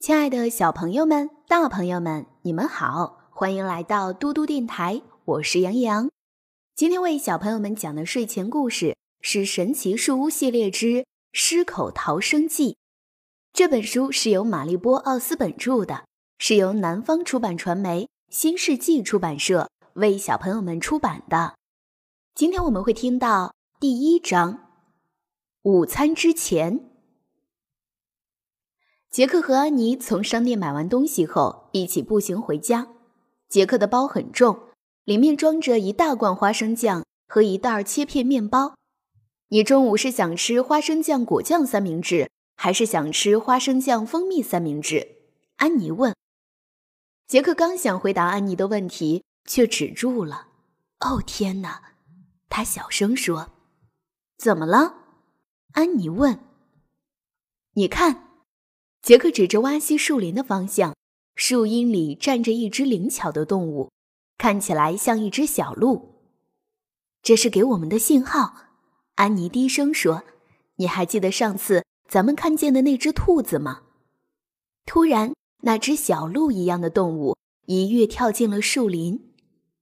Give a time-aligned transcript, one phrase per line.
[0.00, 6.08] 亲爱的小朋友们、大朋友们，你们好，欢迎来到嘟嘟电台，我是杨洋。
[6.74, 12.72] 今天为小朋友们讲的睡前故事是《神奇树屋系列之狮口逃生记》。
[13.52, 16.06] 这本书是由玛丽波·奥斯本著的，
[16.38, 21.56] 是由南方出版传媒新世纪出版社为小朋友们出版的。
[22.34, 24.70] 今天我们会听到第一章：
[25.64, 26.89] 午餐之前。
[29.10, 32.86] 杰克和安妮从商店买完东西后，一起步行回家。
[33.48, 34.68] 杰克的包很重，
[35.04, 38.76] 里面装着一大罐花生酱和一袋切片面包。
[39.48, 45.16] 你中午是想吃花生酱果酱三明治，还是想吃花生酱蜂蜜三明治？
[45.56, 46.14] 安妮问。
[47.26, 50.46] 杰克刚想回答安妮的问题，却止住了。
[51.00, 51.82] 哦，天哪！
[52.48, 53.50] 他小声说
[54.38, 54.94] ：“怎么了？”
[55.74, 56.38] 安妮问。
[57.74, 58.28] “你看。”
[59.02, 60.94] 杰克指着洼西树林的方向，
[61.34, 63.90] 树荫里站着一只灵巧的动物，
[64.36, 66.16] 看起来像一只小鹿。
[67.22, 68.54] 这是给我们的信号，
[69.14, 70.22] 安妮低声说
[70.76, 73.82] ：“你还记得上次咱们看见的那只兔子吗？”
[74.84, 79.32] 突然，那只小鹿一样的动物一跃跳进了树林。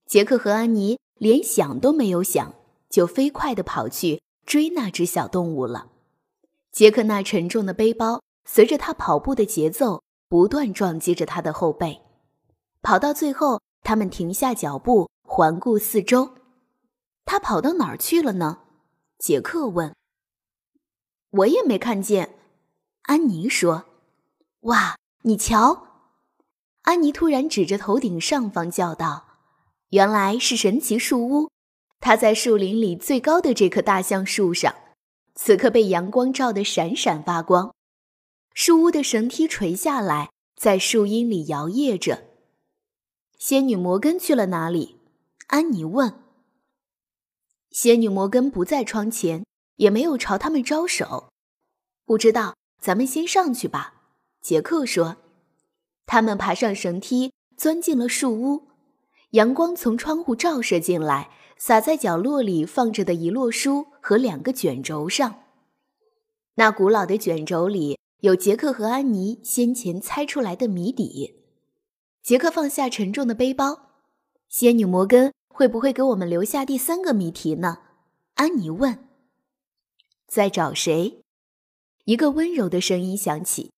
[0.06, 2.54] 杰克和安妮连想都没有想，
[2.88, 5.90] 就飞快地跑去追那只小动物了。
[6.72, 8.22] 杰克那沉重的背包。
[8.50, 12.00] 随着他跑步的节奏，不断撞击着他的后背。
[12.80, 16.34] 跑到最后，他们停下脚步，环顾四周。
[17.26, 18.60] 他跑到哪儿去了呢？
[19.18, 19.94] 杰克问。
[21.30, 22.36] 我也没看见。
[23.02, 23.84] 安妮说。
[24.60, 25.86] 哇，你瞧！
[26.82, 29.26] 安妮突然指着头顶上方叫道
[29.90, 31.50] ：“原来是神奇树屋，
[32.00, 34.74] 它在树林里最高的这棵大橡树上，
[35.34, 37.72] 此刻被阳光照得闪闪发光。”
[38.60, 42.24] 树屋的绳梯垂下来，在树荫里摇曳着。
[43.38, 44.98] 仙女摩根去了哪里？
[45.46, 46.12] 安妮问。
[47.70, 51.28] 仙女摩根不在窗前，也没有朝他们招手。
[52.04, 53.94] 不知道，咱们先上去吧。
[54.40, 55.18] 杰克说。
[56.04, 58.62] 他们爬上绳梯，钻进了树屋。
[59.30, 65.44] 阳光从窗户照射进来，洒在角落里放着的一摞书和两个卷轴上。
[66.56, 67.96] 那古老的卷轴里。
[68.20, 71.36] 有杰克和安妮先前猜出来的谜底。
[72.20, 73.92] 杰克放下沉重的背包，
[74.48, 77.78] 仙女摩根会不会给我们留下第三个谜题呢？
[78.34, 79.06] 安妮问。
[80.26, 81.20] 在找谁？
[82.06, 83.70] 一个温柔的声音响起。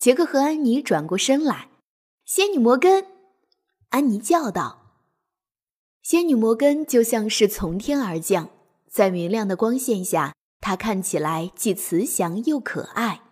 [0.00, 1.70] 杰克和安妮转过身来。
[2.24, 3.06] 仙女摩根，
[3.90, 5.04] 安妮叫道。
[6.02, 8.50] 仙女摩根就像是从天而降，
[8.90, 13.22] 在明亮的光线下，她看起来既慈祥又可爱。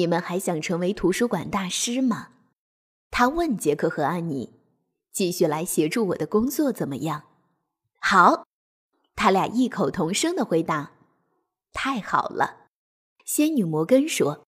[0.00, 2.28] 你们还想成为图书馆大师吗？
[3.10, 4.54] 他问杰克和安妮
[5.12, 7.24] ：“继续来协助我的工作怎么样？”
[8.00, 8.46] 好，
[9.14, 10.92] 他俩异口同声的回答
[11.74, 12.68] ：“太好了。”
[13.26, 14.46] 仙女摩根说：“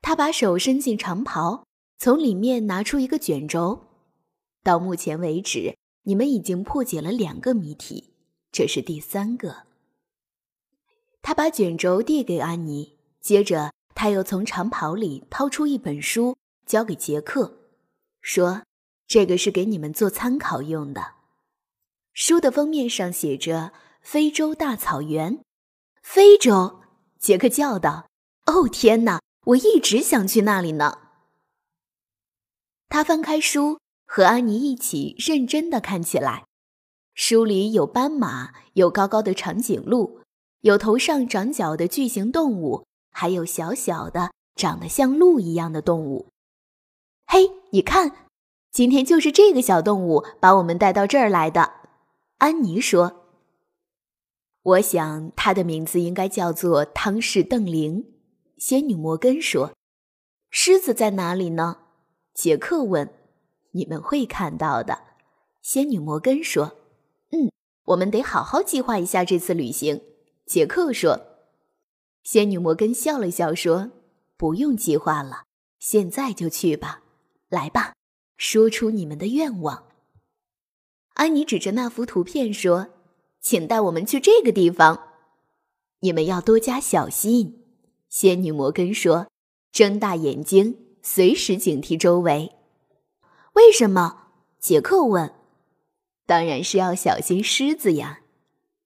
[0.00, 1.66] 他把手伸进长袍，
[1.98, 3.86] 从里面拿出一个卷轴。
[4.62, 8.14] 到目前为止，你们已经破解了两个谜题，
[8.50, 9.64] 这是第三个。”
[11.20, 13.74] 他把卷轴递给安妮，接着。
[13.94, 17.58] 他又从长袍里掏出一本书，交给杰克，
[18.20, 18.62] 说
[19.06, 21.14] ：“这个是给你们做参考用的。”
[22.14, 25.44] 书的封面上写着“非洲大草原”。
[26.02, 26.80] 非洲，
[27.18, 28.08] 杰克叫道
[28.46, 29.20] ：“哦，天哪！
[29.46, 30.98] 我一直想去那里呢。”
[32.88, 36.46] 他翻开书，和安妮一起认真的看起来。
[37.14, 40.20] 书里有斑马，有高高的长颈鹿，
[40.60, 42.86] 有头上长角的巨型动物。
[43.10, 46.28] 还有小小的、长得像鹿一样的动物。
[47.26, 48.26] 嘿，你看，
[48.72, 51.72] 今天就是这个小动物把我们带到这儿来的。
[52.38, 53.26] 安妮说
[54.62, 58.14] ：“我想它的名字应该叫做汤氏邓灵。”
[58.58, 59.72] 仙女摩根说
[60.50, 61.78] ：“狮子在哪里呢？”
[62.34, 63.12] 杰克问。
[63.72, 64.98] “你们会看到的。”
[65.62, 66.76] 仙女摩根说。
[67.30, 67.52] “嗯，
[67.84, 70.02] 我们得好好计划一下这次旅行。”
[70.46, 71.29] 杰克说。
[72.22, 73.90] 仙女摩根笑了笑说
[74.36, 75.44] ：“不用计划了，
[75.78, 77.02] 现在就去吧。
[77.48, 77.94] 来吧，
[78.36, 79.86] 说出你们的愿望。”
[81.14, 82.88] 安妮指着那幅图片说
[83.40, 85.08] ：“请带我们去这个地方。
[86.00, 87.64] 你们要多加小心。”
[88.08, 89.28] 仙女摩根说
[89.72, 92.52] ：“睁大眼睛，随时警惕周围。”
[93.54, 94.28] 为什么？
[94.58, 95.34] 杰克问。
[96.26, 98.20] “当然是要小心狮子呀。”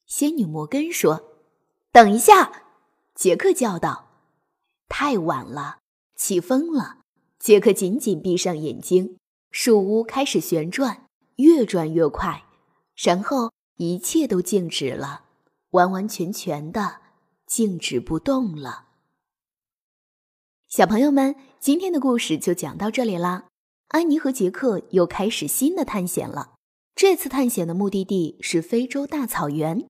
[0.06, 1.32] 仙女摩根说。
[1.92, 2.62] “等一下。”
[3.14, 4.08] 杰克叫道
[4.88, 5.78] ：“太晚了，
[6.16, 6.98] 起风了。”
[7.38, 9.18] 杰克紧紧闭上眼睛，
[9.50, 11.06] 树屋开始旋转，
[11.36, 12.44] 越转越快，
[12.96, 15.24] 然后一切都静止了，
[15.70, 17.02] 完完全全的
[17.46, 18.86] 静止不动了。
[20.68, 23.44] 小朋友们，今天的故事就讲到这里啦。
[23.88, 26.54] 安妮和杰克又开始新的探险了。
[26.96, 29.86] 这次探险的目的地是非洲大草原，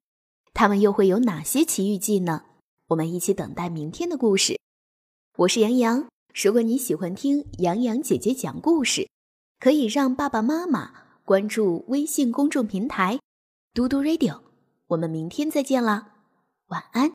[0.52, 2.44] 他们又会有哪些奇遇记呢？
[2.88, 4.60] 我们一起等待明天的故事。
[5.38, 9.08] 我是杨洋，如果你喜欢听杨洋姐姐讲故事，
[9.58, 10.92] 可以让爸爸妈妈
[11.24, 13.18] 关注微信公众平台
[13.72, 14.40] “嘟嘟 radio”。
[14.88, 16.12] 我们明天再见啦，
[16.66, 17.12] 晚安。